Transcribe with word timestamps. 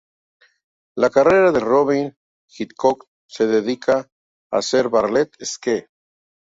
La 1.05 1.09
carrera 1.17 1.51
de 1.57 1.61
Robyn 1.65 2.09
Hitchcock 2.55 3.05
se 3.27 3.45
dedica 3.55 4.01
a 4.51 4.63
ser 4.73 4.87
Barrett-esque. 4.89 5.83